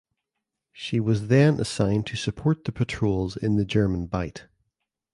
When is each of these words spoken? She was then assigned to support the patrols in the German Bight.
She 0.71 0.99
was 0.99 1.27
then 1.27 1.59
assigned 1.59 2.07
to 2.07 2.15
support 2.17 2.65
the 2.65 2.71
patrols 2.71 3.37
in 3.37 3.57
the 3.57 3.65
German 3.65 4.07
Bight. 4.07 4.47